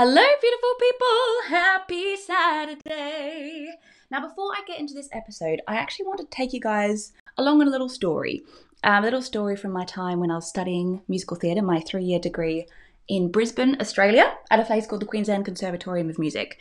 Hello, 0.00 0.22
beautiful 0.40 0.74
people. 0.78 1.58
Happy 1.58 2.16
Saturday. 2.16 3.68
Now, 4.12 4.28
before 4.28 4.52
I 4.52 4.62
get 4.64 4.78
into 4.78 4.94
this 4.94 5.08
episode, 5.10 5.60
I 5.66 5.74
actually 5.74 6.06
want 6.06 6.20
to 6.20 6.26
take 6.26 6.52
you 6.52 6.60
guys 6.60 7.10
along 7.36 7.60
on 7.62 7.66
a 7.66 7.70
little 7.72 7.88
story. 7.88 8.44
Um, 8.84 9.02
a 9.02 9.06
little 9.06 9.22
story 9.22 9.56
from 9.56 9.72
my 9.72 9.84
time 9.84 10.20
when 10.20 10.30
I 10.30 10.36
was 10.36 10.48
studying 10.48 11.02
musical 11.08 11.36
theatre, 11.36 11.62
my 11.62 11.80
three 11.80 12.04
year 12.04 12.20
degree 12.20 12.68
in 13.08 13.32
Brisbane, 13.32 13.76
Australia, 13.80 14.36
at 14.52 14.60
a 14.60 14.64
place 14.64 14.86
called 14.86 15.02
the 15.02 15.06
Queensland 15.06 15.44
Conservatorium 15.44 16.08
of 16.08 16.16
Music. 16.20 16.60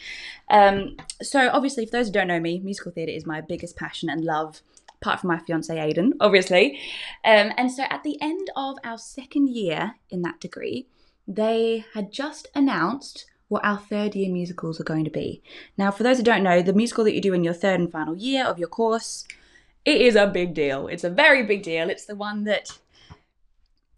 Um, 0.49 0.97
so, 1.21 1.51
obviously, 1.54 1.85
for 1.85 1.91
those 1.91 2.07
who 2.07 2.13
don't 2.13 2.29
know 2.29 2.39
me, 2.39 2.57
musical 2.57 2.91
theatre 2.91 3.11
is 3.11 3.27
my 3.27 3.41
biggest 3.41 3.75
passion 3.75 4.09
and 4.09 4.25
love, 4.25 4.63
apart 4.99 5.19
from 5.19 5.27
my 5.27 5.38
fiance 5.38 5.79
Aidan, 5.79 6.13
obviously. 6.19 6.79
Um, 7.23 7.51
and 7.55 7.71
so, 7.71 7.83
at 7.83 8.01
the 8.01 8.19
end 8.19 8.49
of 8.55 8.77
our 8.83 8.97
second 8.97 9.49
year 9.49 9.93
in 10.09 10.23
that 10.23 10.39
degree, 10.39 10.88
they 11.28 11.86
had 11.94 12.12
just 12.12 12.48
announced 12.55 13.25
what 13.48 13.64
our 13.64 13.78
third 13.78 14.16
year 14.16 14.32
musicals 14.32 14.79
are 14.79 14.86
going 14.86 15.06
to 15.06 15.11
be. 15.11 15.42
Now, 15.78 15.92
for 15.92 16.04
those 16.04 16.18
who 16.18 16.24
don't 16.24 16.43
know, 16.43 16.61
the 16.61 16.74
musical 16.74 17.04
that 17.06 17.14
you 17.14 17.21
do 17.21 17.34
in 17.34 17.43
your 17.43 17.54
third 17.54 17.79
and 17.79 17.92
final 17.92 18.15
year 18.15 18.46
of 18.46 18.60
your 18.60 18.68
course, 18.68 19.25
it 19.86 20.01
is 20.01 20.15
a 20.15 20.28
big 20.28 20.54
deal. 20.54 20.87
It's 20.87 21.04
a 21.04 21.10
very 21.10 21.43
big 21.43 21.64
deal. 21.64 21.89
It's 21.89 22.06
the 22.06 22.15
one 22.15 22.43
that 22.43 22.78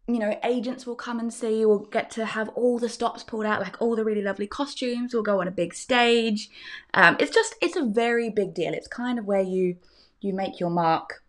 you 0.08 0.18
know, 0.18 0.40
agents 0.44 0.88
will 0.88 0.96
come 0.96 1.20
and 1.20 1.32
see. 1.32 1.64
We'll 1.66 1.86
get 1.86 2.10
to 2.12 2.26
have 2.26 2.50
all 2.50 2.80
the 2.80 2.90
stops 2.90 3.22
pulled 3.22 3.46
out, 3.46 3.62
like 3.62 3.80
all 3.80 3.96
the 3.96 4.04
really 4.04 4.24
lovely 4.24 4.48
costumes. 4.48 5.14
We'll 5.14 5.22
go 5.22 5.40
on 5.40 5.48
a 5.48 5.52
big 5.52 5.76
stage. 5.76 6.50
Um, 6.96 7.16
it's 7.20 7.30
just, 7.30 7.54
it's 7.62 7.76
a 7.76 7.86
very 7.86 8.32
big 8.32 8.56
deal. 8.56 8.74
It's 8.74 8.88
kind 8.88 9.20
of 9.20 9.26
where 9.26 9.42
you 9.42 9.78
you 10.22 10.34
make 10.34 10.60
your 10.60 10.72
mark 10.72 11.24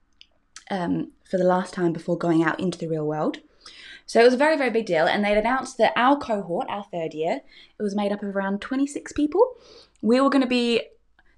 um, 0.70 1.12
for 1.30 1.36
the 1.36 1.44
last 1.44 1.74
time 1.74 1.92
before 1.92 2.18
going 2.18 2.42
out 2.42 2.58
into 2.58 2.78
the 2.78 2.88
real 2.88 3.06
world. 3.06 3.38
So 4.10 4.18
it 4.18 4.24
was 4.24 4.34
a 4.34 4.38
very, 4.38 4.56
very 4.56 4.70
big 4.70 4.86
deal. 4.86 5.06
And 5.06 5.24
they'd 5.24 5.38
announced 5.38 5.78
that 5.78 5.92
our 5.94 6.18
cohort, 6.18 6.66
our 6.68 6.82
third 6.82 7.14
year, 7.14 7.42
it 7.78 7.82
was 7.82 7.94
made 7.94 8.10
up 8.10 8.24
of 8.24 8.34
around 8.34 8.60
26 8.60 9.12
people. 9.12 9.54
We 10.02 10.20
were 10.20 10.30
going 10.30 10.42
to 10.42 10.48
be, 10.48 10.82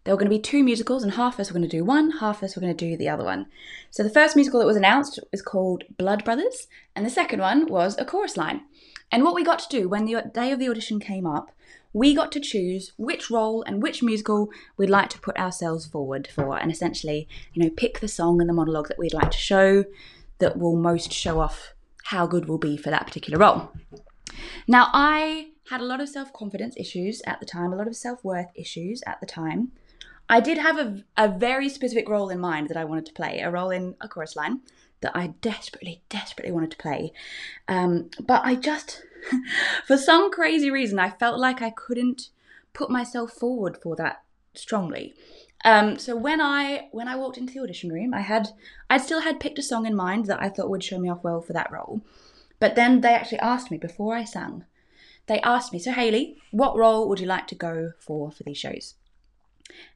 there 0.05 0.15
were 0.15 0.19
going 0.19 0.31
to 0.31 0.35
be 0.35 0.41
two 0.41 0.65
musicals, 0.65 1.03
and 1.03 1.13
half 1.13 1.35
of 1.35 1.41
us 1.41 1.51
were 1.51 1.59
going 1.59 1.69
to 1.69 1.77
do 1.77 1.85
one, 1.85 2.13
half 2.13 2.39
of 2.39 2.45
us 2.45 2.57
were 2.57 2.61
going 2.61 2.75
to 2.75 2.91
do 2.91 2.97
the 2.97 3.11
other 3.11 3.25
one. 3.25 3.45
So 3.91 4.03
the 4.03 4.09
first 4.09 4.37
musical 4.37 4.59
that 4.59 4.67
was 4.67 4.79
announced 4.79 5.21
was 5.31 5.43
called 5.43 5.85
Blood 5.99 6.25
Brothers, 6.25 6.67
and 6.97 7.05
the 7.05 7.11
second 7.11 7.41
one 7.41 7.67
was 7.67 7.99
A 7.99 8.07
Chorus 8.07 8.39
Line. 8.39 8.63
And 9.11 9.23
what 9.23 9.35
we 9.35 9.45
got 9.45 9.59
to 9.59 9.69
do 9.69 9.87
when 9.87 10.07
the 10.07 10.31
day 10.33 10.51
of 10.51 10.59
the 10.59 10.71
audition 10.71 10.99
came 10.99 11.27
up, 11.27 11.55
we 11.93 12.15
got 12.15 12.33
to 12.33 12.41
choose 12.41 12.93
which 12.97 13.31
role 13.31 13.63
and 13.65 13.83
which 13.83 14.03
musical 14.03 14.49
we'd 14.79 14.89
like 14.89 15.11
to 15.11 15.21
put 15.21 15.37
ourselves 15.37 15.85
forward 15.85 16.27
for, 16.27 16.59
and 16.59 16.73
essentially, 16.73 17.29
you 17.53 17.63
know, 17.63 17.69
pick 17.69 18.01
the 18.01 18.09
song 18.09 18.41
and 18.41 18.49
the 18.49 18.55
monologue 18.55 18.89
that 18.89 18.99
we'd 18.99 19.13
like 19.13 19.33
to 19.33 19.37
show 19.37 19.85
that 20.39 20.59
will 20.59 20.75
most 20.75 21.13
show 21.13 21.39
off 21.39 21.75
how 22.05 22.27
good 22.27 22.49
we'll 22.49 22.59
be 22.59 22.77
for 22.77 22.91
that 22.91 23.07
particular 23.07 23.39
role. 23.39 23.73
Now, 24.67 24.89
I 24.93 25.49
had 25.71 25.81
a 25.81 25.85
lot 25.85 26.01
of 26.01 26.09
self 26.09 26.33
confidence 26.33 26.75
issues 26.77 27.23
at 27.27 27.41
the 27.41 27.47
time, 27.47 27.73
a 27.73 27.77
lot 27.77 27.87
of 27.87 27.97
self 27.97 28.25
worth 28.25 28.51
issues 28.55 29.03
at 29.07 29.21
the 29.21 29.27
time. 29.27 29.73
I 30.29 30.41
did 30.41 30.59
have 30.59 30.79
a, 30.79 31.05
a 31.17 31.29
very 31.29 31.69
specific 31.69 32.09
role 32.09 32.31
in 32.31 32.39
mind 32.39 32.69
that 32.69 32.77
I 32.77 32.85
wanted 32.85 33.07
to 33.07 33.13
play, 33.13 33.41
a 33.41 33.51
role 33.51 33.71
in 33.71 33.97
a 34.01 34.09
chorus 34.09 34.37
line 34.37 34.61
that 35.03 35.15
I 35.15 35.35
desperately, 35.41 36.03
desperately 36.09 36.53
wanted 36.53 36.71
to 36.71 36.77
play. 36.79 37.13
Um, 37.69 38.11
but 38.21 38.43
I 38.45 38.55
just, 38.55 39.03
for 39.87 39.99
some 39.99 40.31
crazy 40.31 40.71
reason, 40.71 40.99
I 40.99 41.11
felt 41.11 41.39
like 41.39 41.61
I 41.61 41.71
couldn't 41.71 42.31
put 42.73 42.89
myself 42.89 43.33
forward 43.33 43.77
for 43.83 43.95
that 43.97 44.23
strongly. 44.55 45.15
Um, 45.65 45.99
so 45.99 46.17
when 46.17 46.41
I 46.41 46.89
when 46.91 47.09
I 47.09 47.17
walked 47.17 47.39
into 47.39 47.55
the 47.55 47.61
audition 47.61 47.93
room, 47.93 48.13
I 48.13 48.21
had 48.21 48.49
I 48.91 48.99
still 48.99 49.21
had 49.21 49.41
picked 49.41 49.59
a 49.59 49.63
song 49.63 49.87
in 49.87 49.95
mind 49.95 50.27
that 50.27 50.43
I 50.43 50.49
thought 50.49 50.71
would 50.71 50.83
show 50.83 50.99
me 50.99 51.09
off 51.09 51.23
well 51.23 51.41
for 51.41 51.53
that 51.53 51.71
role. 51.71 52.03
But 52.59 52.75
then 52.75 53.01
they 53.01 53.15
actually 53.15 53.39
asked 53.39 53.71
me 53.71 53.77
before 53.77 54.15
I 54.17 54.25
sang. 54.25 54.65
They 55.27 55.41
asked 55.41 55.73
me, 55.73 55.79
"So 55.79 55.93
Haley, 55.93 56.39
what 56.51 56.77
role 56.77 57.09
would 57.09 57.21
you 57.21 57.27
like 57.27 57.47
to 57.49 57.55
go 57.55 57.93
for 57.99 58.33
for 58.33 58.43
these 58.43 58.59
shows?" 58.59 58.95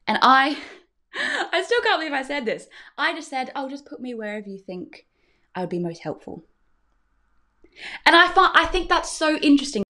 And 0.06 0.18
I 0.22 0.58
I 1.14 1.62
still 1.64 1.80
can't 1.82 2.00
believe 2.00 2.12
I 2.12 2.22
said 2.22 2.44
this. 2.44 2.68
I 2.96 3.14
just 3.14 3.28
said, 3.28 3.50
"Oh, 3.56 3.68
just 3.68 3.86
put 3.86 4.00
me 4.00 4.14
wherever 4.14 4.48
you 4.48 4.58
think 4.58 5.06
I 5.54 5.60
would 5.60 5.70
be 5.70 5.80
most 5.80 6.02
helpful." 6.02 6.44
And 8.04 8.14
I 8.14 8.28
thought 8.28 8.52
I 8.54 8.66
think 8.66 8.88
that's 8.88 9.10
so 9.10 9.36
interesting. 9.38 9.82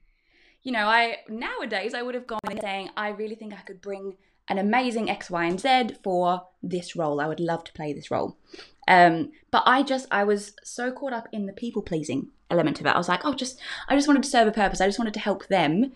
You 0.63 0.73
know, 0.73 0.87
I 0.87 1.19
nowadays 1.29 1.93
I 1.93 2.03
would 2.03 2.15
have 2.15 2.27
gone 2.27 2.41
in 2.51 2.61
saying, 2.61 2.91
"I 2.97 3.11
really 3.11 3.35
think 3.35 3.53
I 3.53 3.61
could 3.61 3.83
bring 3.83 4.17
an 4.49 4.59
amazing 4.59 5.11
X, 5.11 5.31
Y, 5.31 5.45
and 5.45 5.61
Z 5.61 5.97
for 6.03 6.47
this 6.63 6.97
role. 6.97 7.21
I 7.21 7.27
would 7.27 7.41
love 7.41 7.65
to 7.65 7.73
play 7.73 7.93
this 7.93 8.11
role. 8.11 8.37
Um, 8.89 9.33
but 9.51 9.65
I 9.67 9.83
just, 9.83 10.07
I 10.11 10.25
was 10.25 10.55
so 10.63 10.93
caught 10.93 11.13
up 11.13 11.29
in 11.33 11.47
the 11.47 11.53
people 11.53 11.83
pleasing 11.83 12.31
element 12.51 12.81
of 12.81 12.87
it. 12.87 12.91
I 12.91 12.99
was 12.99 13.09
like, 13.09 13.25
oh, 13.25 13.35
just, 13.35 13.61
I 13.89 13.97
just 13.97 14.07
wanted 14.07 14.23
to 14.23 14.29
serve 14.29 14.47
a 14.47 14.53
purpose. 14.53 14.81
I 14.81 14.87
just 14.87 14.99
wanted 14.99 15.15
to 15.15 15.21
help 15.21 15.49
them 15.49 15.93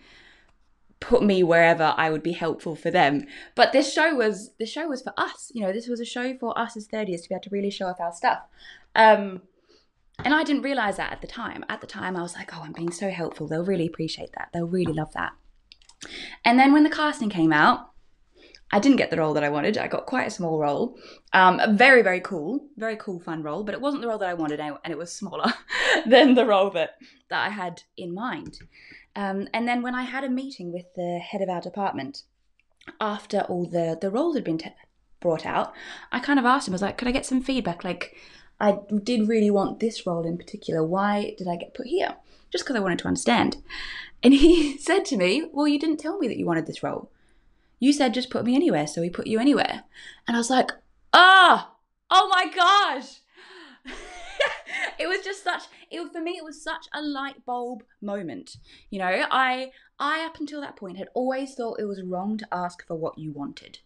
put 0.99 1.23
me 1.23 1.41
wherever 1.41 1.93
I 1.97 2.09
would 2.09 2.21
be 2.21 2.33
helpful 2.33 2.75
for 2.75 2.91
them. 2.91 3.25
But 3.55 3.71
this 3.71 3.91
show 3.91 4.13
was, 4.15 4.51
this 4.59 4.69
show 4.69 4.87
was 4.87 5.01
for 5.01 5.13
us. 5.17 5.51
You 5.53 5.61
know, 5.61 5.71
this 5.71 5.87
was 5.87 5.99
a 5.99 6.05
show 6.05 6.37
for 6.37 6.57
us 6.59 6.75
as 6.75 6.87
30s 6.87 7.23
to 7.23 7.29
be 7.29 7.35
able 7.35 7.43
to 7.43 7.49
really 7.49 7.71
show 7.71 7.87
off 7.87 7.99
our 7.99 8.13
stuff. 8.13 8.39
Um, 8.93 9.41
and 10.23 10.33
I 10.33 10.43
didn't 10.43 10.61
realize 10.61 10.97
that 10.97 11.11
at 11.11 11.21
the 11.21 11.27
time. 11.27 11.65
At 11.69 11.81
the 11.81 11.87
time, 11.87 12.15
I 12.15 12.21
was 12.21 12.35
like, 12.35 12.55
oh, 12.55 12.61
I'm 12.63 12.73
being 12.73 12.91
so 12.91 13.09
helpful. 13.09 13.47
They'll 13.47 13.65
really 13.65 13.87
appreciate 13.87 14.33
that. 14.37 14.49
They'll 14.53 14.67
really 14.67 14.93
love 14.93 15.13
that. 15.13 15.31
And 16.45 16.59
then 16.59 16.73
when 16.73 16.83
the 16.83 16.89
casting 16.89 17.29
came 17.29 17.53
out, 17.53 17.90
I 18.71 18.79
didn't 18.79 18.97
get 18.97 19.11
the 19.11 19.17
role 19.17 19.33
that 19.33 19.43
I 19.43 19.49
wanted. 19.49 19.77
I 19.77 19.87
got 19.87 20.05
quite 20.05 20.27
a 20.27 20.31
small 20.31 20.57
role. 20.57 20.97
Um, 21.33 21.59
a 21.59 21.71
very, 21.71 22.01
very 22.01 22.21
cool, 22.21 22.67
very 22.77 22.95
cool, 22.95 23.19
fun 23.19 23.43
role, 23.43 23.63
but 23.63 23.73
it 23.73 23.81
wasn't 23.81 24.01
the 24.01 24.07
role 24.07 24.17
that 24.19 24.29
I 24.29 24.33
wanted, 24.33 24.59
and 24.59 24.77
it 24.85 24.97
was 24.97 25.11
smaller 25.11 25.51
than 26.05 26.35
the 26.35 26.45
role 26.45 26.69
that, 26.71 26.91
that 27.29 27.45
I 27.45 27.49
had 27.49 27.83
in 27.97 28.13
mind. 28.13 28.59
Um, 29.15 29.47
and 29.53 29.67
then 29.67 29.81
when 29.81 29.95
I 29.95 30.03
had 30.03 30.23
a 30.23 30.29
meeting 30.29 30.71
with 30.71 30.85
the 30.95 31.19
head 31.19 31.41
of 31.41 31.49
our 31.49 31.61
department, 31.61 32.23
after 32.99 33.41
all 33.41 33.65
the, 33.65 33.97
the 33.99 34.09
roles 34.09 34.35
had 34.35 34.43
been 34.43 34.57
t- 34.57 34.69
brought 35.19 35.45
out, 35.45 35.73
I 36.11 36.19
kind 36.19 36.39
of 36.39 36.45
asked 36.45 36.67
him, 36.67 36.73
I 36.73 36.75
was 36.75 36.81
like, 36.81 36.97
could 36.97 37.07
I 37.07 37.11
get 37.11 37.25
some 37.25 37.41
feedback? 37.41 37.83
Like, 37.83 38.15
I 38.59 38.77
did 39.03 39.27
really 39.27 39.51
want 39.51 39.79
this 39.79 40.05
role 40.05 40.25
in 40.25 40.37
particular. 40.37 40.83
Why 40.83 41.35
did 41.37 41.47
I 41.47 41.55
get 41.57 41.73
put 41.73 41.87
here? 41.87 42.15
Just 42.51 42.63
because 42.63 42.75
I 42.75 42.79
wanted 42.79 42.99
to 42.99 43.07
understand. 43.07 43.57
And 44.23 44.33
he 44.33 44.77
said 44.79 45.03
to 45.05 45.17
me, 45.17 45.49
Well, 45.51 45.67
you 45.67 45.79
didn't 45.79 45.97
tell 45.99 46.19
me 46.19 46.27
that 46.27 46.37
you 46.37 46.45
wanted 46.45 46.67
this 46.67 46.83
role. 46.83 47.11
You 47.81 47.91
said 47.91 48.13
just 48.13 48.29
put 48.29 48.45
me 48.45 48.55
anywhere, 48.55 48.85
so 48.85 49.01
we 49.01 49.09
put 49.09 49.27
you 49.27 49.39
anywhere. 49.39 49.83
And 50.27 50.37
I 50.37 50.39
was 50.39 50.51
like, 50.51 50.71
ah, 51.11 51.71
oh, 51.71 51.75
oh 52.11 52.27
my 52.29 52.45
gosh. 52.53 53.21
it 54.99 55.07
was 55.07 55.21
just 55.25 55.43
such 55.43 55.63
it 55.89 55.99
for 56.13 56.21
me 56.21 56.37
it 56.37 56.43
was 56.43 56.63
such 56.63 56.85
a 56.93 57.01
light 57.01 57.43
bulb 57.45 57.83
moment. 57.99 58.57
You 58.91 58.99
know 58.99 59.25
i 59.31 59.71
i 59.99 60.23
up 60.23 60.39
until 60.39 60.61
that 60.61 60.75
point 60.75 60.97
had 60.97 61.09
always 61.15 61.55
thought 61.55 61.79
it 61.79 61.85
was 61.85 62.03
wrong 62.03 62.37
to 62.37 62.47
ask 62.51 62.85
for 62.85 62.95
what 62.95 63.17
you 63.17 63.31
wanted 63.31 63.79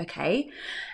okay? 0.00 0.48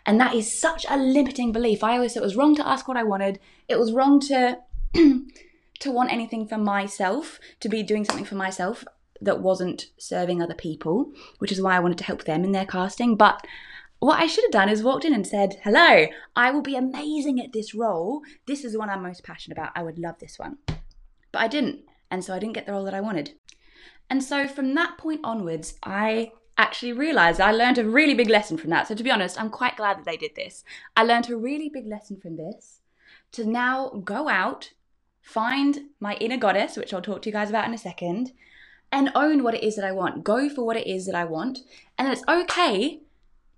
And 0.06 0.18
that 0.20 0.34
is 0.34 0.58
such 0.58 0.86
a 0.88 0.96
limiting 0.96 1.52
belief. 1.52 1.84
I 1.84 1.96
always 1.96 2.14
thought 2.14 2.22
it 2.22 2.24
was 2.24 2.36
wrong 2.36 2.56
to 2.56 2.66
ask 2.66 2.88
what 2.88 2.96
i 2.96 3.02
wanted. 3.02 3.38
It 3.68 3.78
was 3.78 3.92
wrong 3.92 4.18
to 4.20 4.58
to 4.94 5.90
want 5.90 6.12
anything 6.12 6.46
for 6.46 6.56
myself 6.56 7.38
to 7.60 7.68
be 7.68 7.82
doing 7.82 8.04
something 8.04 8.24
for 8.24 8.36
myself 8.36 8.84
that 9.20 9.40
wasn't 9.40 9.86
serving 9.98 10.42
other 10.42 10.54
people, 10.54 11.12
which 11.38 11.52
is 11.52 11.60
why 11.60 11.76
I 11.76 11.80
wanted 11.80 11.98
to 11.98 12.04
help 12.04 12.24
them 12.24 12.44
in 12.44 12.52
their 12.52 12.66
casting. 12.66 13.16
But 13.16 13.44
what 14.00 14.20
I 14.20 14.26
should 14.26 14.44
have 14.44 14.52
done 14.52 14.68
is 14.68 14.82
walked 14.82 15.04
in 15.04 15.14
and 15.14 15.26
said, 15.26 15.60
Hello, 15.64 16.06
I 16.36 16.50
will 16.50 16.62
be 16.62 16.76
amazing 16.76 17.40
at 17.40 17.52
this 17.52 17.74
role. 17.74 18.22
This 18.46 18.64
is 18.64 18.72
the 18.72 18.78
one 18.78 18.90
I'm 18.90 19.02
most 19.02 19.24
passionate 19.24 19.56
about. 19.56 19.72
I 19.74 19.82
would 19.82 19.98
love 19.98 20.18
this 20.18 20.38
one. 20.38 20.58
But 21.32 21.40
I 21.40 21.48
didn't. 21.48 21.80
And 22.10 22.24
so 22.24 22.34
I 22.34 22.38
didn't 22.38 22.54
get 22.54 22.66
the 22.66 22.72
role 22.72 22.84
that 22.84 22.94
I 22.94 23.00
wanted. 23.00 23.32
And 24.10 24.22
so 24.22 24.46
from 24.46 24.74
that 24.74 24.98
point 24.98 25.20
onwards, 25.24 25.74
I 25.82 26.32
actually 26.56 26.92
realized 26.92 27.40
I 27.40 27.50
learned 27.50 27.78
a 27.78 27.88
really 27.88 28.14
big 28.14 28.28
lesson 28.28 28.56
from 28.56 28.70
that. 28.70 28.86
So 28.86 28.94
to 28.94 29.02
be 29.02 29.10
honest, 29.10 29.40
I'm 29.40 29.50
quite 29.50 29.76
glad 29.76 29.98
that 29.98 30.04
they 30.04 30.16
did 30.16 30.34
this. 30.36 30.64
I 30.96 31.04
learned 31.04 31.30
a 31.30 31.36
really 31.36 31.68
big 31.68 31.86
lesson 31.86 32.18
from 32.20 32.36
this 32.36 32.80
to 33.32 33.44
now 33.44 33.88
go 34.04 34.28
out, 34.28 34.70
find 35.20 35.78
my 35.98 36.14
inner 36.16 36.36
goddess, 36.36 36.76
which 36.76 36.94
I'll 36.94 37.02
talk 37.02 37.22
to 37.22 37.28
you 37.28 37.32
guys 37.32 37.50
about 37.50 37.66
in 37.66 37.74
a 37.74 37.78
second, 37.78 38.32
and 38.94 39.10
own 39.16 39.42
what 39.42 39.54
it 39.54 39.64
is 39.64 39.74
that 39.74 39.84
I 39.84 39.90
want. 39.90 40.22
Go 40.22 40.48
for 40.48 40.64
what 40.64 40.76
it 40.76 40.86
is 40.86 41.06
that 41.06 41.16
I 41.16 41.24
want. 41.24 41.58
And 41.98 42.06
it's 42.06 42.22
okay 42.28 43.00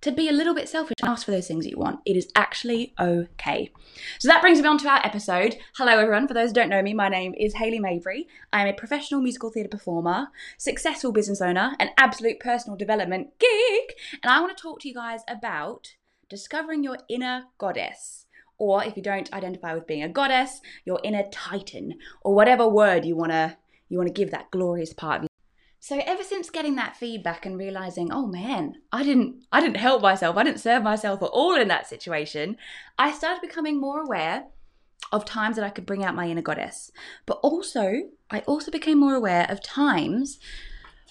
to 0.00 0.10
be 0.10 0.30
a 0.30 0.32
little 0.32 0.54
bit 0.54 0.66
selfish 0.66 0.96
and 1.02 1.10
ask 1.10 1.26
for 1.26 1.30
those 1.30 1.46
things 1.46 1.64
that 1.64 1.70
you 1.72 1.78
want. 1.78 2.00
It 2.06 2.16
is 2.16 2.32
actually 2.34 2.94
okay. 2.98 3.70
So 4.18 4.28
that 4.28 4.40
brings 4.40 4.62
me 4.62 4.66
on 4.66 4.78
to 4.78 4.88
our 4.88 5.04
episode. 5.04 5.56
Hello, 5.76 5.98
everyone. 5.98 6.26
For 6.26 6.32
those 6.32 6.50
who 6.50 6.54
don't 6.54 6.70
know 6.70 6.80
me, 6.80 6.94
my 6.94 7.10
name 7.10 7.34
is 7.38 7.56
Hayley 7.56 7.78
Mabry. 7.78 8.26
I 8.50 8.62
am 8.62 8.68
a 8.68 8.72
professional 8.72 9.20
musical 9.20 9.50
theatre 9.50 9.68
performer, 9.68 10.28
successful 10.56 11.12
business 11.12 11.42
owner, 11.42 11.76
an 11.78 11.90
absolute 11.98 12.40
personal 12.40 12.78
development 12.78 13.38
geek. 13.38 13.94
And 14.22 14.32
I 14.32 14.40
want 14.40 14.56
to 14.56 14.62
talk 14.62 14.80
to 14.80 14.88
you 14.88 14.94
guys 14.94 15.20
about 15.28 15.96
discovering 16.30 16.82
your 16.82 16.96
inner 17.10 17.44
goddess. 17.58 18.24
Or 18.56 18.82
if 18.82 18.96
you 18.96 19.02
don't 19.02 19.30
identify 19.34 19.74
with 19.74 19.86
being 19.86 20.02
a 20.02 20.08
goddess, 20.08 20.62
your 20.86 20.98
inner 21.04 21.24
titan, 21.30 21.98
or 22.22 22.34
whatever 22.34 22.66
word 22.66 23.04
you 23.04 23.14
want 23.16 23.32
to 23.32 23.58
you 23.88 23.98
want 23.98 24.08
to 24.08 24.12
give 24.12 24.30
that 24.30 24.50
glorious 24.50 24.92
part 24.92 25.18
of 25.18 25.22
you. 25.24 25.28
So 25.78 26.00
ever 26.04 26.24
since 26.24 26.50
getting 26.50 26.74
that 26.76 26.96
feedback 26.96 27.46
and 27.46 27.56
realizing, 27.56 28.10
oh 28.10 28.26
man, 28.26 28.76
I 28.92 29.04
didn't 29.04 29.44
I 29.52 29.60
didn't 29.60 29.76
help 29.76 30.02
myself, 30.02 30.36
I 30.36 30.42
didn't 30.42 30.60
serve 30.60 30.82
myself 30.82 31.22
at 31.22 31.26
all 31.26 31.54
in 31.54 31.68
that 31.68 31.86
situation, 31.86 32.56
I 32.98 33.12
started 33.12 33.40
becoming 33.40 33.80
more 33.80 34.00
aware 34.00 34.46
of 35.12 35.24
times 35.24 35.56
that 35.56 35.64
I 35.64 35.70
could 35.70 35.86
bring 35.86 36.04
out 36.04 36.14
my 36.14 36.28
inner 36.28 36.42
goddess. 36.42 36.90
But 37.26 37.38
also, 37.42 38.08
I 38.30 38.40
also 38.40 38.70
became 38.70 38.98
more 38.98 39.14
aware 39.14 39.46
of 39.48 39.62
times 39.62 40.40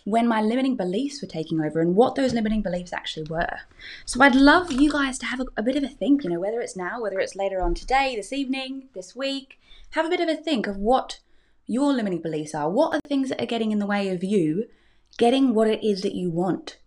when 0.03 0.27
my 0.27 0.41
limiting 0.41 0.75
beliefs 0.75 1.21
were 1.21 1.27
taking 1.27 1.59
over 1.61 1.79
and 1.79 1.95
what 1.95 2.15
those 2.15 2.33
limiting 2.33 2.61
beliefs 2.61 2.93
actually 2.93 3.25
were. 3.29 3.59
So 4.05 4.21
I'd 4.21 4.35
love 4.35 4.71
you 4.71 4.91
guys 4.91 5.17
to 5.19 5.25
have 5.25 5.39
a, 5.39 5.45
a, 5.57 5.63
bit 5.63 5.75
of 5.75 5.83
a 5.83 5.87
think, 5.87 6.23
you 6.23 6.29
know, 6.29 6.39
whether 6.39 6.61
it's 6.61 6.75
now, 6.75 7.01
whether 7.01 7.19
it's 7.19 7.35
later 7.35 7.61
on 7.61 7.73
today, 7.73 8.15
this 8.15 8.31
evening, 8.31 8.89
this 8.93 9.15
week, 9.15 9.59
have 9.91 10.05
a 10.05 10.09
bit 10.09 10.19
of 10.19 10.29
a 10.29 10.35
think 10.35 10.67
of 10.67 10.77
what 10.77 11.19
your 11.67 11.93
limiting 11.93 12.21
beliefs 12.21 12.55
are. 12.55 12.69
What 12.69 12.93
are 12.93 12.99
the 13.03 13.09
things 13.09 13.29
that 13.29 13.41
are 13.41 13.47
getting 13.47 13.71
in 13.71 13.79
the 13.79 13.85
way 13.85 14.09
of 14.09 14.23
you 14.23 14.65
getting 15.17 15.53
what 15.53 15.69
it 15.69 15.83
is 15.83 16.01
that 16.01 16.15
you 16.15 16.29
want? 16.29 16.77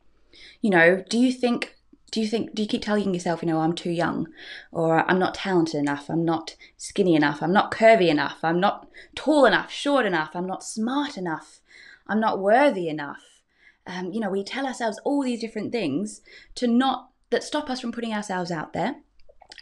You 0.61 0.71
know, 0.71 1.05
do 1.09 1.19
you 1.19 1.33
think 1.33 1.79
do 2.11 2.21
you 2.21 2.27
think 2.27 2.55
do 2.55 2.63
you 2.63 2.69
keep 2.69 2.83
telling 2.83 3.13
yourself 3.13 3.43
you 3.43 3.49
know 3.49 3.61
i'm 3.61 3.75
too 3.75 3.91
young 3.91 4.29
or 4.73 5.09
i'm 5.11 5.19
not 5.19 5.35
talented 5.35 5.75
enough 5.75 6.09
i'm 6.09 6.25
not 6.25 6.57
skinny 6.77 7.15
enough 7.15 7.43
i'm 7.43 7.53
not 7.53 7.71
curvy 7.71 8.09
enough 8.09 8.39
i'm 8.43 8.61
not 8.61 8.89
tall 9.15 9.45
enough 9.45 9.71
short 9.71 10.07
enough 10.07 10.31
i'm 10.35 10.47
not 10.47 10.65
smart 10.65 11.17
enough 11.17 11.61
i'm 12.07 12.21
not 12.21 12.41
worthy 12.41 12.89
enough 12.89 13.43
um, 13.87 14.13
you 14.13 14.21
know 14.21 14.31
we 14.31 14.43
tell 14.43 14.67
ourselves 14.67 14.99
all 15.05 15.23
these 15.23 15.41
different 15.41 15.73
things 15.73 16.21
to 16.55 16.67
not 16.67 17.11
that 17.31 17.45
stop 17.45 17.69
us 17.69 17.81
from 17.81 17.93
putting 17.93 18.15
ourselves 18.15 18.51
out 18.51 18.73
there 18.73 18.97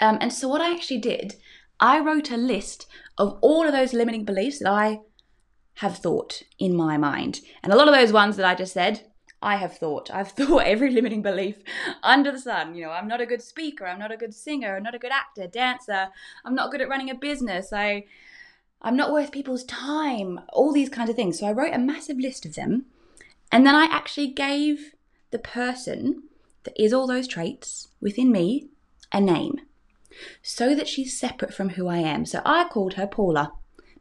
um, 0.01 0.19
and 0.21 0.33
so 0.33 0.49
what 0.49 0.61
i 0.61 0.73
actually 0.73 0.99
did 0.99 1.37
i 1.81 1.99
wrote 1.99 2.31
a 2.31 2.37
list 2.37 2.87
of 3.19 3.39
all 3.41 3.67
of 3.67 3.73
those 3.73 3.93
limiting 3.93 4.25
beliefs 4.25 4.59
that 4.59 4.71
i 4.71 5.01
have 5.81 5.99
thought 5.99 6.43
in 6.59 6.75
my 6.75 6.97
mind 6.97 7.41
and 7.63 7.73
a 7.73 7.77
lot 7.77 7.89
of 7.89 7.95
those 7.95 8.13
ones 8.13 8.37
that 8.37 8.47
i 8.47 8.55
just 8.55 8.73
said 8.73 9.07
I 9.43 9.57
have 9.57 9.77
thought. 9.77 10.11
I've 10.11 10.31
thought 10.33 10.65
every 10.65 10.91
limiting 10.91 11.23
belief 11.23 11.59
under 12.03 12.33
the 12.33 12.39
sun. 12.39 12.75
You 12.75 12.87
know, 12.87 12.91
I'm 12.91 13.09
not 13.09 13.21
a 13.21 13.27
good 13.27 13.43
speaker. 13.43 13.87
I'm 13.87 13.99
not 13.99 14.13
a 14.13 14.17
good 14.17 14.35
singer. 14.35 14.77
I'm 14.77 14.83
not 14.83 14.95
a 14.95 14.99
good 14.99 15.13
actor, 15.13 15.47
dancer. 15.47 16.09
I'm 16.45 16.55
not 16.55 16.71
good 16.71 16.81
at 16.81 16.89
running 16.89 17.11
a 17.11 17.15
business. 17.15 17.73
I, 17.73 18.07
I'm 18.83 18.97
not 18.97 19.13
worth 19.13 19.33
people's 19.33 19.65
time. 19.65 20.41
All 20.53 20.73
these 20.73 20.89
kinds 20.89 21.11
of 21.11 21.17
things. 21.17 21.39
So 21.39 21.47
I 21.47 21.53
wrote 21.53 21.75
a 21.75 21.79
massive 21.79 22.19
list 22.19 22.47
of 22.47 22.55
them, 22.55 22.87
and 23.53 23.67
then 23.67 23.75
I 23.75 23.85
actually 23.85 24.29
gave 24.29 24.95
the 25.31 25.39
person 25.39 26.25
that 26.65 26.81
is 26.83 26.93
all 26.93 27.07
those 27.07 27.29
traits 27.29 27.89
within 28.01 28.33
me 28.33 28.69
a 29.13 29.21
name, 29.21 29.61
so 30.43 30.75
that 30.75 30.89
she's 30.89 31.19
separate 31.19 31.55
from 31.55 31.71
who 31.71 31.89
I 31.89 31.99
am. 31.99 32.27
So 32.27 32.43
I 32.45 32.69
called 32.69 32.95
her 32.95 33.07
Paula. 33.07 33.53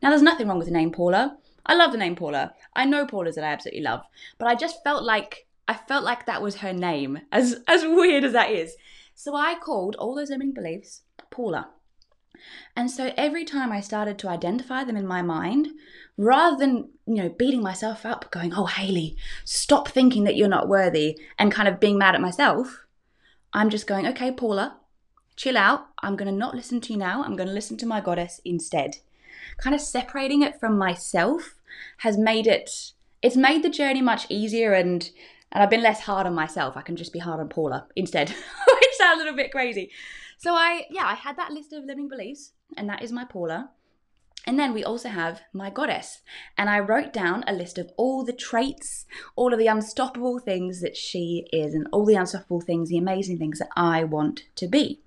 Now, 0.02 0.10
there's 0.10 0.22
nothing 0.22 0.48
wrong 0.48 0.58
with 0.58 0.68
the 0.68 0.74
name 0.74 0.92
Paula. 0.92 1.38
I 1.66 1.76
love 1.76 1.92
the 1.92 1.98
name 1.98 2.16
Paula. 2.16 2.54
I 2.76 2.86
know 2.86 3.06
Paula's 3.06 3.36
that 3.36 3.44
I 3.44 3.52
absolutely 3.52 3.82
love, 3.82 4.02
but 4.38 4.48
I 4.48 4.56
just 4.56 4.84
felt 4.84 5.04
like 5.04 5.48
I 5.68 5.74
felt 5.74 6.04
like 6.04 6.26
that 6.26 6.42
was 6.42 6.58
her 6.58 6.74
name, 6.74 7.22
as 7.32 7.62
as 7.68 7.84
weird 7.84 8.24
as 8.24 8.34
that 8.34 8.52
is. 8.52 8.76
So 9.16 9.36
I 9.36 9.56
called 9.56 9.96
all 9.96 10.16
those 10.16 10.30
limiting 10.30 10.54
beliefs 10.54 11.02
Paula. 11.32 11.70
And 12.76 12.92
so 12.92 13.14
every 13.18 13.46
time 13.46 13.72
I 13.72 13.80
started 13.80 14.20
to 14.20 14.30
identify 14.30 14.84
them 14.84 14.98
in 14.98 15.08
my 15.08 15.22
mind, 15.22 15.70
rather 16.18 16.58
than, 16.58 16.90
you 17.08 17.16
know, 17.16 17.30
beating 17.30 17.64
myself 17.64 18.06
up, 18.06 18.30
going, 18.30 18.54
oh, 18.54 18.66
Haley, 18.66 19.16
stop 19.46 19.88
thinking 19.88 20.26
that 20.26 20.36
you're 20.36 20.48
not 20.48 20.68
worthy 20.68 21.18
and 21.40 21.52
kind 21.52 21.68
of 21.68 21.80
being 21.80 21.98
mad 21.98 22.14
at 22.14 22.22
myself, 22.22 22.86
I'm 23.54 23.70
just 23.70 23.88
going, 23.88 24.06
okay, 24.08 24.32
Paula, 24.32 24.78
chill 25.36 25.58
out. 25.58 25.88
I'm 26.02 26.16
going 26.16 26.32
to 26.32 26.38
not 26.38 26.56
listen 26.56 26.82
to 26.82 26.94
you 26.94 27.00
now. 27.00 27.24
I'm 27.24 27.36
going 27.36 27.48
to 27.48 27.54
listen 27.54 27.78
to 27.78 27.86
my 27.86 28.02
goddess 28.02 28.42
instead 28.46 28.98
kind 29.58 29.76
of 29.76 29.82
separating 29.82 30.42
it 30.42 30.60
from 30.60 30.78
myself 30.78 31.56
has 32.00 32.18
made 32.18 32.48
it 32.48 32.70
it's 33.22 33.36
made 33.36 33.64
the 33.64 33.70
journey 33.70 34.02
much 34.02 34.28
easier 34.30 34.74
and 34.74 35.10
and 35.52 35.64
I've 35.64 35.70
been 35.70 35.84
less 35.84 36.02
hard 36.02 36.28
on 36.28 36.34
myself. 36.34 36.76
I 36.76 36.82
can 36.82 36.98
just 36.98 37.14
be 37.14 37.20
hard 37.20 37.40
on 37.40 37.48
Paula 37.48 37.88
instead, 37.96 38.30
which 38.30 38.96
sounds 38.98 39.22
a 39.22 39.24
little 39.24 39.38
bit 39.38 39.52
crazy. 39.52 39.90
So 40.38 40.54
I 40.54 40.86
yeah, 40.90 41.06
I 41.06 41.14
had 41.14 41.38
that 41.38 41.52
list 41.52 41.72
of 41.72 41.86
limiting 41.86 42.10
beliefs 42.10 42.52
and 42.76 42.90
that 42.90 43.02
is 43.02 43.12
my 43.12 43.26
Paula. 43.26 43.72
And 44.48 44.60
then 44.60 44.74
we 44.74 44.84
also 44.84 45.10
have 45.10 45.42
my 45.54 45.72
goddess. 45.72 46.22
And 46.56 46.70
I 46.70 46.80
wrote 46.80 47.12
down 47.12 47.44
a 47.48 47.54
list 47.54 47.80
of 47.80 47.90
all 47.98 48.24
the 48.24 48.34
traits, 48.34 49.06
all 49.36 49.54
of 49.54 49.58
the 49.58 49.66
unstoppable 49.66 50.38
things 50.38 50.82
that 50.82 50.96
she 50.96 51.48
is, 51.52 51.74
and 51.74 51.88
all 51.92 52.06
the 52.06 52.14
unstoppable 52.14 52.62
things, 52.62 52.90
the 52.90 52.98
amazing 53.00 53.40
things 53.40 53.58
that 53.58 53.70
I 53.76 54.04
want 54.04 54.44
to 54.58 54.68
be. 54.68 55.02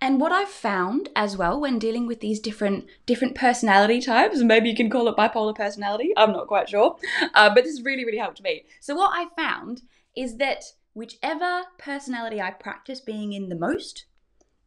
And 0.00 0.20
what 0.20 0.32
I've 0.32 0.48
found 0.48 1.08
as 1.16 1.36
well 1.36 1.60
when 1.60 1.78
dealing 1.78 2.06
with 2.06 2.20
these 2.20 2.38
different 2.38 2.86
different 3.06 3.34
personality 3.34 4.00
types, 4.00 4.42
maybe 4.42 4.68
you 4.68 4.76
can 4.76 4.90
call 4.90 5.08
it 5.08 5.16
bipolar 5.16 5.54
personality, 5.54 6.12
I'm 6.16 6.32
not 6.32 6.48
quite 6.48 6.68
sure, 6.68 6.96
uh, 7.34 7.54
but 7.54 7.64
this 7.64 7.82
really 7.82 8.04
really 8.04 8.18
helped 8.18 8.42
me. 8.42 8.64
So 8.80 8.94
what 8.94 9.12
I 9.14 9.28
found 9.34 9.82
is 10.14 10.36
that 10.36 10.64
whichever 10.94 11.62
personality 11.78 12.40
I 12.40 12.50
practice 12.50 13.00
being 13.00 13.32
in 13.32 13.48
the 13.48 13.56
most, 13.56 14.06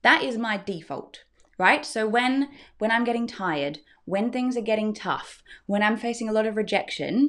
that 0.02 0.24
is 0.24 0.38
my 0.38 0.58
default 0.58 1.24
right 1.60 1.86
so 1.86 2.08
when 2.08 2.50
when 2.80 2.90
i'm 2.90 3.04
getting 3.04 3.28
tired 3.28 3.80
when 4.06 4.31
things 4.31 4.58
are 4.58 4.62
getting 4.62 4.94
tough 4.94 5.44
when 5.68 5.84
i'm 5.84 5.98
facing 5.98 6.28
a 6.28 6.31
lot 6.31 6.48
of 6.48 6.58
rejection 6.58 7.28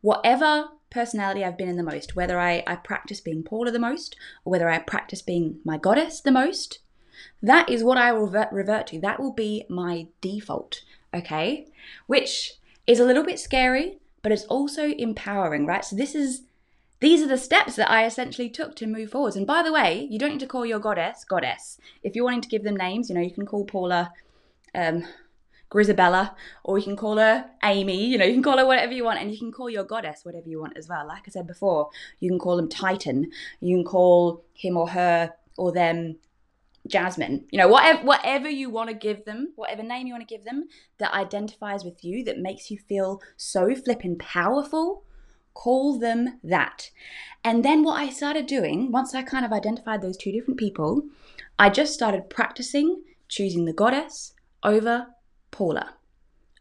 whatever 0.00 0.68
personality 0.88 1.44
i've 1.44 1.58
been 1.58 1.68
in 1.68 1.76
the 1.76 1.82
most 1.82 2.16
whether 2.16 2.38
i, 2.38 2.62
I 2.66 2.76
practice 2.76 3.20
being 3.20 3.42
paula 3.42 3.72
the 3.72 3.78
most 3.78 4.16
or 4.44 4.52
whether 4.52 4.70
i 4.70 4.78
practice 4.78 5.20
being 5.20 5.58
my 5.64 5.76
goddess 5.76 6.20
the 6.20 6.30
most 6.30 6.78
that 7.42 7.68
is 7.68 7.84
what 7.84 7.98
I 7.98 8.12
will 8.12 8.26
revert, 8.26 8.52
revert 8.52 8.86
to. 8.88 9.00
That 9.00 9.20
will 9.20 9.32
be 9.32 9.64
my 9.68 10.08
default, 10.20 10.82
okay? 11.14 11.66
Which 12.06 12.54
is 12.86 13.00
a 13.00 13.04
little 13.04 13.24
bit 13.24 13.38
scary, 13.38 13.98
but 14.22 14.32
it's 14.32 14.44
also 14.44 14.88
empowering, 14.90 15.66
right? 15.66 15.84
So 15.84 15.96
this 15.96 16.14
is 16.14 16.42
these 17.00 17.22
are 17.22 17.28
the 17.28 17.36
steps 17.36 17.76
that 17.76 17.90
I 17.90 18.06
essentially 18.06 18.48
took 18.48 18.74
to 18.76 18.86
move 18.86 19.10
forwards. 19.10 19.36
And 19.36 19.46
by 19.46 19.62
the 19.62 19.72
way, 19.72 20.08
you 20.10 20.18
don't 20.18 20.30
need 20.30 20.40
to 20.40 20.46
call 20.46 20.64
your 20.64 20.78
goddess 20.78 21.24
goddess. 21.24 21.78
If 22.02 22.14
you're 22.14 22.24
wanting 22.24 22.40
to 22.40 22.48
give 22.48 22.64
them 22.64 22.76
names, 22.76 23.08
you 23.08 23.14
know, 23.14 23.20
you 23.20 23.30
can 23.30 23.44
call 23.44 23.66
Paula 23.66 24.12
um, 24.74 25.04
Grizabella, 25.70 26.34
or 26.64 26.78
you 26.78 26.84
can 26.84 26.96
call 26.96 27.18
her 27.18 27.50
Amy, 27.64 28.06
you 28.06 28.16
know, 28.16 28.24
you 28.24 28.34
can 28.34 28.42
call 28.42 28.58
her 28.58 28.66
whatever 28.66 28.92
you 28.92 29.04
want, 29.04 29.20
and 29.20 29.30
you 29.32 29.38
can 29.38 29.52
call 29.52 29.68
your 29.68 29.84
goddess 29.84 30.24
whatever 30.24 30.48
you 30.48 30.60
want 30.60 30.76
as 30.76 30.88
well. 30.88 31.06
Like 31.06 31.24
I 31.26 31.30
said 31.30 31.46
before, 31.46 31.90
you 32.20 32.30
can 32.30 32.38
call 32.38 32.56
them 32.56 32.68
Titan, 32.68 33.30
you 33.60 33.76
can 33.76 33.84
call 33.84 34.44
him 34.54 34.76
or 34.76 34.88
her 34.90 35.32
or 35.56 35.72
them 35.72 36.16
Jasmine, 36.86 37.46
you 37.50 37.58
know, 37.58 37.68
whatever 37.68 38.02
whatever 38.04 38.48
you 38.48 38.70
want 38.70 38.90
to 38.90 38.94
give 38.94 39.24
them, 39.24 39.52
whatever 39.56 39.82
name 39.82 40.06
you 40.06 40.12
want 40.12 40.26
to 40.26 40.34
give 40.34 40.44
them 40.44 40.68
that 40.98 41.12
identifies 41.12 41.84
with 41.84 42.04
you, 42.04 42.24
that 42.24 42.38
makes 42.38 42.70
you 42.70 42.78
feel 42.78 43.20
so 43.36 43.74
flippin' 43.74 44.16
powerful, 44.16 45.04
call 45.54 45.98
them 45.98 46.40
that. 46.42 46.90
And 47.44 47.64
then 47.64 47.82
what 47.82 48.00
I 48.00 48.10
started 48.10 48.46
doing, 48.46 48.90
once 48.90 49.14
I 49.14 49.22
kind 49.22 49.44
of 49.44 49.52
identified 49.52 50.02
those 50.02 50.16
two 50.16 50.32
different 50.32 50.58
people, 50.58 51.02
I 51.58 51.70
just 51.70 51.94
started 51.94 52.30
practicing 52.30 53.02
choosing 53.28 53.64
the 53.64 53.72
goddess 53.72 54.34
over 54.62 55.08
Paula. 55.50 55.94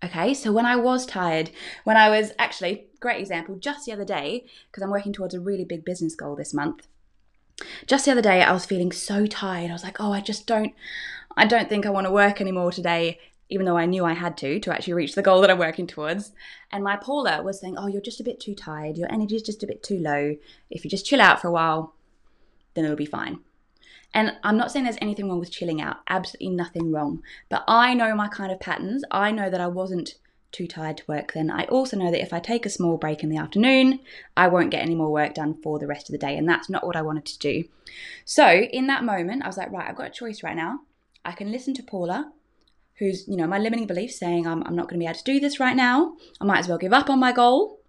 Okay, 0.04 0.33
so 0.33 0.51
when 0.51 0.66
I 0.66 0.75
was 0.75 1.06
tired, 1.06 1.51
when 1.83 1.98
I 1.98 2.10
was 2.10 2.31
actually, 2.38 2.88
great 3.00 3.19
example, 3.19 3.56
just 3.56 3.86
the 3.86 3.92
other 3.92 4.06
day, 4.06 4.46
because 4.70 4.84
I'm 4.84 4.91
working 4.91 5.13
towards 5.13 5.34
a 5.34 5.39
really 5.39 5.65
big 5.65 5.84
business 5.84 6.15
goal 6.15 6.36
this 6.36 6.53
month 6.53 6.88
just 7.88 8.05
the 8.05 8.12
other 8.12 8.22
day 8.22 8.41
I 8.41 8.51
was 8.51 8.65
feeling 8.65 8.91
so 8.91 9.25
tired. 9.25 9.69
I 9.69 9.74
was 9.74 9.84
like, 9.84 10.00
"Oh, 10.00 10.12
I 10.12 10.22
just 10.22 10.48
don't 10.48 10.74
I 11.38 11.45
don't 11.45 11.69
think 11.69 11.86
I 11.86 11.89
want 11.89 12.07
to 12.07 12.12
work 12.12 12.41
anymore 12.41 12.72
today." 12.72 13.19
Even 13.48 13.67
though 13.67 13.77
I 13.77 13.86
knew 13.86 14.03
I 14.03 14.13
had 14.13 14.38
to 14.38 14.60
to 14.60 14.74
actually 14.74 14.93
reach 14.93 15.13
the 15.13 15.22
goal 15.22 15.41
that 15.41 15.51
I'm 15.51 15.60
working 15.60 15.86
towards. 15.86 16.31
And 16.72 16.84
my 16.84 16.95
Paula 16.95 17.43
was 17.43 17.60
saying, 17.60 17.77
Oh, 17.77 17.86
you're 17.86 18.01
just 18.01 18.19
a 18.19 18.24
bit 18.24 18.39
too 18.39 18.55
tired. 18.55 18.98
Your 18.98 19.12
energy 19.12 19.36
is 19.36 19.43
just 19.43 19.62
a 19.62 19.67
bit 19.67 19.84
too 19.84 20.00
low. 20.00 20.36
If 20.72 20.84
you 20.84 20.89
just 20.89 21.05
chill 21.05 21.22
out 21.22 21.39
for 21.39 21.50
a 21.50 21.51
while, 21.51 21.93
then 22.74 22.86
it'll 22.86 22.98
be 22.98 23.05
fine. 23.05 23.41
And 24.15 24.38
I'm 24.43 24.55
not 24.55 24.72
saying 24.72 24.86
there's 24.86 24.98
anything 25.01 25.27
wrong 25.27 25.39
with 25.39 25.51
chilling 25.51 25.81
out, 25.81 25.98
absolutely 26.07 26.55
nothing 26.55 26.91
wrong. 26.91 27.22
But 27.50 27.65
I 27.67 27.93
know 27.93 28.15
my 28.15 28.29
kind 28.29 28.51
of 28.51 28.62
patterns. 28.62 29.03
I 29.12 29.31
know 29.31 29.50
that 29.50 29.60
I 29.60 29.67
wasn't 29.67 30.15
too 30.55 30.67
tired 30.67 30.97
to 30.97 31.03
work 31.07 31.33
then. 31.33 31.51
I 31.51 31.65
also 31.65 31.97
know 31.97 32.12
that 32.12 32.21
if 32.21 32.33
I 32.33 32.39
take 32.39 32.65
a 32.65 32.69
small 32.69 32.97
break 32.97 33.24
in 33.24 33.29
the 33.29 33.38
afternoon, 33.38 34.00
I 34.38 34.47
won't 34.47 34.71
get 34.71 34.81
any 34.81 34.95
more 34.95 35.12
work 35.12 35.33
done 35.33 35.55
for 35.62 35.77
the 35.79 35.88
rest 35.88 36.09
of 36.09 36.13
the 36.13 36.25
day, 36.25 36.38
and 36.38 36.47
that's 36.47 36.69
not 36.69 36.85
what 36.85 36.95
I 36.95 37.01
wanted 37.01 37.25
to 37.25 37.39
do. 37.39 37.63
So, 38.24 38.47
in 38.50 38.88
that 38.88 39.03
moment, 39.03 39.43
I 39.43 39.47
was 39.47 39.57
like, 39.57 39.71
right, 39.71 39.89
I've 39.89 39.97
got 39.97 40.07
a 40.07 40.12
choice 40.12 40.43
right 40.43 40.55
now. 40.55 40.79
I 41.25 41.33
can 41.33 41.51
listen 41.51 41.74
to 41.75 41.83
Paula, 41.83 42.31
who's, 43.00 43.27
you 43.27 43.35
know, 43.35 43.47
my 43.47 43.59
limiting 43.59 43.88
belief 43.88 44.12
saying 44.12 44.47
I'm, 44.47 44.63
I'm 44.63 44.75
not 44.75 44.88
going 44.88 45.00
to 45.00 45.03
be 45.03 45.07
able 45.09 45.17
to 45.17 45.24
do 45.24 45.39
this 45.39 45.59
right 45.59 45.75
now. 45.75 46.15
I 46.39 46.45
might 46.45 46.59
as 46.59 46.67
well 46.69 46.77
give 46.77 46.93
up 46.93 47.09
on 47.09 47.19
my 47.19 47.33
goal. 47.33 47.81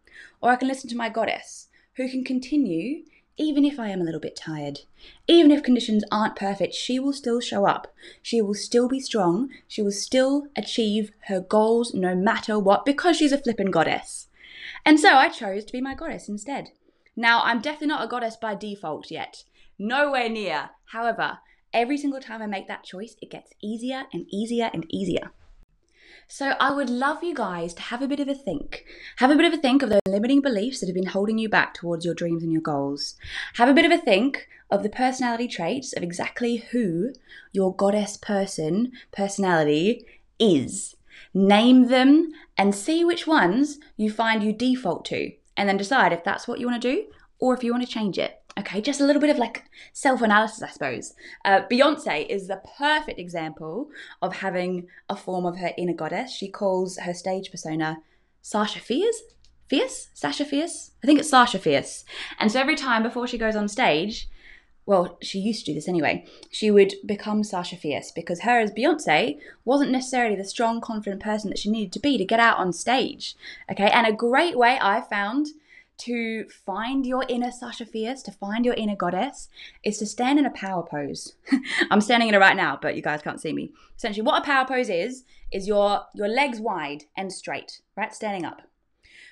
Or 0.43 0.51
I 0.51 0.57
can 0.57 0.69
listen 0.69 0.91
to 0.91 0.97
my 0.97 1.09
goddess, 1.09 1.69
who 1.97 2.09
can 2.09 2.25
continue 2.25 3.05
even 3.39 3.65
if 3.65 3.79
I 3.79 3.89
am 3.89 4.01
a 4.01 4.05
little 4.05 4.21
bit 4.21 4.37
tired, 4.37 4.81
even 5.27 5.51
if 5.51 5.63
conditions 5.63 6.05
aren't 6.11 6.37
perfect, 6.37 6.75
she 6.75 6.99
will 6.99 7.13
still 7.13 7.41
show 7.41 7.67
up. 7.67 7.93
She 8.23 8.41
will 8.41 8.55
still 8.55 8.89
be 8.89 9.01
strong. 9.01 9.51
She 9.69 9.83
will 9.83 9.93
still 9.93 10.47
achieve 10.57 11.13
her 11.29 11.41
goals 11.41 11.93
no 11.93 12.15
matter 12.15 12.59
what 12.59 12.85
because 12.85 13.17
she's 13.17 13.33
a 13.33 13.39
flippin' 13.39 13.71
goddess. 13.71 14.29
And 14.85 14.99
so 14.99 15.15
I 15.15 15.29
chose 15.29 15.65
to 15.67 15.73
be 15.73 15.81
my 15.81 15.95
goddess 15.95 16.29
instead. 16.29 16.71
Now, 17.15 17.43
I'm 17.43 17.61
definitely 17.61 17.89
not 17.89 18.05
a 18.05 18.09
goddess 18.09 18.37
by 18.37 18.55
default 18.55 19.11
yet. 19.11 19.45
Nowhere 19.79 20.29
near. 20.29 20.71
However, 20.93 21.39
every 21.73 21.99
single 21.99 22.21
time 22.21 22.41
I 22.41 22.47
make 22.47 22.69
that 22.69 22.85
choice, 22.85 23.17
it 23.21 23.31
gets 23.31 23.53
easier 23.63 24.05
and 24.13 24.27
easier 24.31 24.71
and 24.73 24.87
easier. 24.91 25.31
So 26.29 26.55
I 26.59 26.73
would 26.73 26.91
love 26.91 27.23
you 27.23 27.35
guys 27.35 27.73
to 27.75 27.83
have 27.83 28.03
a 28.03 28.09
bit 28.09 28.21
of 28.21 28.29
a 28.29 28.35
think. 28.35 28.85
Have 29.17 29.31
a 29.31 29.37
bit 29.37 29.47
of 29.47 29.53
a 29.53 29.63
think 29.63 29.83
of 29.83 29.91
those 29.91 30.01
limiting 30.09 30.41
beliefs 30.41 30.81
that 30.81 30.87
have 30.87 30.95
been 30.95 31.07
holding 31.07 31.39
you 31.39 31.49
back 31.49 31.73
towards 31.73 32.05
your 32.05 32.15
dreams 32.15 32.43
and 32.43 32.53
your 32.53 32.63
goals. 32.63 33.15
Have 33.55 33.69
a 33.69 33.75
bit 33.75 33.85
of 33.85 33.93
a 33.93 33.99
think 33.99 34.49
of 34.71 34.83
the 34.83 34.89
personality 34.89 35.47
traits 35.47 35.93
of 35.93 36.03
exactly 36.03 36.57
who 36.57 37.13
your 37.53 37.75
goddess 37.75 38.17
person 38.17 38.91
personality 39.13 40.05
is. 40.39 40.97
name 41.33 41.89
them, 41.89 42.33
and 42.57 42.75
see 42.75 43.05
which 43.05 43.27
ones 43.27 43.79
you 43.97 44.11
find 44.11 44.43
you 44.43 44.53
default 44.53 45.05
to, 45.05 45.33
and 45.57 45.69
then 45.69 45.77
decide 45.77 46.13
if 46.13 46.25
that's 46.25 46.49
what 46.49 46.59
you 46.59 46.67
want 46.67 46.81
to 46.81 46.93
do 46.93 47.05
or 47.39 47.55
if 47.55 47.63
you 47.63 47.71
want 47.73 47.87
to 47.87 47.93
change 47.93 48.19
it. 48.19 48.43
Okay, 48.59 48.81
just 48.81 49.01
a 49.01 49.05
little 49.05 49.21
bit 49.21 49.31
of 49.31 49.37
like 49.37 49.65
self 49.93 50.23
analysis, 50.23 50.63
I 50.63 50.69
suppose. 50.71 51.15
Uh, 51.45 51.63
Beyonce 51.71 52.27
is 52.27 52.49
the 52.49 52.63
perfect 52.79 53.19
example 53.19 53.91
of 54.23 54.37
having 54.37 54.89
a 55.11 55.17
form 55.17 55.45
of 55.45 55.59
her 55.59 55.73
inner 55.77 55.93
goddess. 55.93 56.33
She 56.33 56.49
calls 56.49 56.97
her 56.99 57.13
stage 57.13 57.51
persona 57.51 57.99
Sasha 58.41 58.81
Fierce. 58.81 59.23
Fierce? 59.69 60.09
Sasha 60.15 60.45
Fierce? 60.45 60.93
I 61.03 61.07
think 61.07 61.19
it's 61.19 61.29
Sasha 61.29 61.59
Fierce. 61.59 62.05
And 62.39 62.51
so 62.51 62.61
every 62.61 62.77
time 62.77 63.03
before 63.03 63.27
she 63.27 63.37
goes 63.37 63.57
on 63.57 63.69
stage, 63.69 64.29
well, 64.87 65.19
she 65.21 65.41
used 65.41 65.67
to 65.67 65.73
do 65.73 65.75
this 65.75 65.89
anyway, 65.89 66.25
she 66.49 66.71
would 66.71 66.95
become 67.05 67.43
Sasha 67.43 67.77
Fierce 67.77 68.13
because 68.13 68.43
her 68.43 68.61
as 68.61 68.71
Beyonce 68.71 69.39
wasn't 69.65 69.91
necessarily 69.91 70.37
the 70.37 70.45
strong, 70.45 70.81
confident 70.81 71.21
person 71.21 71.51
that 71.51 71.59
she 71.59 71.71
needed 71.71 71.93
to 71.93 72.01
be 72.01 72.17
to 72.17 72.25
get 72.25 72.39
out 72.39 72.59
on 72.59 72.73
stage. 72.73 73.35
Okay, 73.71 73.91
and 73.91 74.07
a 74.07 74.13
great 74.13 74.57
way 74.57 74.79
I 74.81 75.01
found 75.01 75.49
to 75.99 76.49
find 76.49 77.07
your 77.07 77.25
inner 77.29 77.51
Sasha 77.51 77.87
Fierce, 77.87 78.23
to 78.23 78.33
find 78.33 78.65
your 78.65 78.75
inner 78.75 78.97
goddess, 78.97 79.49
is 79.83 79.99
to 79.99 80.07
stand 80.07 80.39
in 80.39 80.47
a 80.47 80.51
power 80.51 80.83
pose. 80.83 81.35
I'm 81.91 82.01
standing 82.01 82.29
in 82.29 82.35
it 82.35 82.39
right 82.39 82.57
now, 82.57 82.79
but 82.81 82.97
you 82.97 83.03
guys 83.03 83.23
can't 83.23 83.41
see 83.41 83.53
me. 83.53 83.73
Essentially, 83.97 84.25
what 84.25 84.43
a 84.43 84.45
power 84.45 84.67
pose 84.67 84.89
is, 84.89 85.25
is 85.53 85.67
your, 85.67 86.03
your 86.15 86.29
legs 86.29 86.61
wide 86.61 87.05
and 87.17 87.33
straight, 87.33 87.81
right? 87.97 88.15
Standing 88.15 88.45
up. 88.45 88.63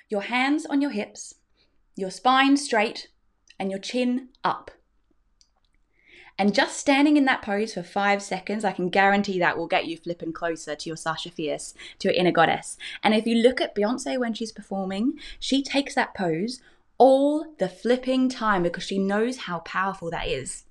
Your 0.09 0.21
hands 0.21 0.65
on 0.65 0.81
your 0.81 0.91
hips, 0.91 1.35
your 1.95 2.11
spine 2.11 2.57
straight, 2.57 3.09
and 3.59 3.69
your 3.69 3.79
chin 3.79 4.29
up. 4.43 4.71
And 6.37 6.53
just 6.53 6.77
standing 6.77 7.15
in 7.15 7.25
that 7.25 7.41
pose 7.41 7.73
for 7.73 7.83
five 7.83 8.21
seconds, 8.21 8.65
I 8.65 8.73
can 8.73 8.89
guarantee 8.89 9.39
that 9.39 9.57
will 9.57 9.67
get 9.67 9.85
you 9.85 9.97
flipping 9.97 10.33
closer 10.33 10.75
to 10.75 10.89
your 10.89 10.97
Sasha 10.97 11.31
Fierce, 11.31 11.73
to 11.99 12.09
your 12.09 12.15
inner 12.15 12.31
goddess. 12.31 12.77
And 13.03 13.13
if 13.13 13.25
you 13.25 13.35
look 13.35 13.61
at 13.61 13.73
Beyonce 13.73 14.19
when 14.19 14.33
she's 14.33 14.51
performing, 14.51 15.13
she 15.39 15.63
takes 15.63 15.95
that 15.95 16.13
pose 16.13 16.61
all 16.97 17.45
the 17.57 17.69
flipping 17.69 18.27
time 18.29 18.63
because 18.63 18.83
she 18.83 18.99
knows 18.99 19.37
how 19.39 19.59
powerful 19.59 20.11
that 20.11 20.27
is. 20.27 20.65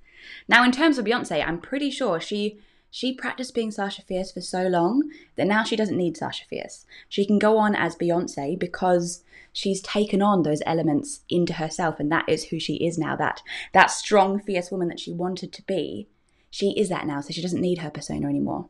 Now, 0.49 0.65
in 0.65 0.73
terms 0.73 0.99
of 0.99 1.07
Beyonce, 1.07 1.47
I'm 1.47 1.61
pretty 1.61 1.91
sure 1.91 2.21
she 2.21 2.59
she 2.95 3.13
practiced 3.13 3.57
being 3.57 3.73
Sasha 3.73 4.03
Fierce 4.03 4.31
for 4.31 4.41
so 4.41 4.69
long 4.69 5.11
that 5.35 5.49
now 5.49 5.65
she 5.65 5.75
doesn't 5.75 5.97
need 5.97 6.17
Sasha 6.17 6.45
Fierce. 6.45 6.87
She 7.09 7.27
can 7.27 7.41
go 7.41 7.59
on 7.59 7.75
as 7.75 7.97
Beyonce 7.97 8.57
because 8.57 9.25
she's 9.53 9.83
taken 9.83 10.23
on 10.23 10.45
those 10.45 10.63
elements 10.65 11.25
into 11.29 11.55
herself 11.55 11.99
and 11.99 12.09
that 12.13 12.29
is 12.29 12.45
who 12.45 12.61
she 12.61 12.87
is 12.87 12.97
now 12.97 13.17
that 13.17 13.43
that 13.73 13.91
strong 13.91 14.39
fierce 14.39 14.71
woman 14.71 14.87
that 14.87 15.01
she 15.01 15.13
wanted 15.13 15.53
to 15.55 15.63
be 15.65 16.07
she 16.55 16.71
is 16.79 16.89
that 16.89 17.05
now 17.05 17.21
so 17.21 17.33
she 17.33 17.43
doesn't 17.43 17.61
need 17.61 17.79
her 17.79 17.91
persona 17.91 18.29
anymore. 18.29 18.69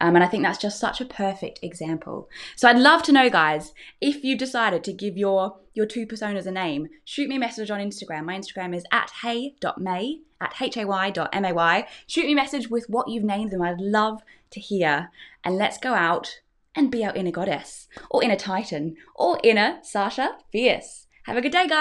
Um, 0.00 0.14
and 0.14 0.24
i 0.24 0.26
think 0.26 0.42
that's 0.42 0.58
just 0.66 0.80
such 0.80 1.02
a 1.02 1.04
perfect 1.04 1.58
example. 1.62 2.30
So 2.56 2.66
i'd 2.66 2.78
love 2.78 3.02
to 3.04 3.12
know 3.12 3.28
guys 3.28 3.74
if 4.00 4.24
you 4.24 4.38
decided 4.38 4.82
to 4.84 4.92
give 4.94 5.18
your 5.18 5.58
your 5.74 5.84
two 5.84 6.06
personas 6.06 6.46
a 6.46 6.50
name 6.50 6.88
shoot 7.04 7.28
me 7.28 7.36
a 7.36 7.38
message 7.38 7.70
on 7.70 7.80
instagram. 7.80 8.24
My 8.24 8.38
instagram 8.38 8.74
is 8.74 8.84
at 8.90 9.10
hey.may 9.22 10.20
at 10.40 10.54
hay.may 10.54 11.86
shoot 12.06 12.26
me 12.26 12.32
a 12.32 12.36
message 12.36 12.70
with 12.70 12.86
what 12.88 13.08
you've 13.08 13.24
named 13.34 13.50
them. 13.50 13.60
I'd 13.60 13.80
love 13.80 14.22
to 14.52 14.60
hear. 14.60 15.10
And 15.44 15.56
let's 15.56 15.76
go 15.76 15.92
out 15.92 16.40
and 16.74 16.90
be 16.90 17.04
our 17.04 17.14
inner 17.14 17.30
goddess, 17.30 17.88
or 18.10 18.22
inner 18.22 18.36
titan, 18.36 18.96
or 19.14 19.38
inner 19.42 19.78
Sasha 19.82 20.36
Fierce. 20.52 21.06
Have 21.24 21.36
a 21.36 21.40
good 21.40 21.52
day, 21.52 21.66
guys. 21.66 21.72